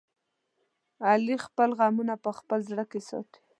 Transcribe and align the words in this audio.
علي 1.09 1.35
خپل 1.45 1.69
غمونه 1.79 2.13
په 2.23 2.31
خپل 2.39 2.59
زړه 2.69 2.85
کې 2.91 2.99
ساتي. 3.09 3.39